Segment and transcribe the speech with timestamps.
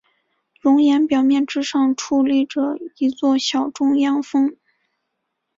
[0.59, 4.57] 熔岩表面之上矗立着一座小中央峰。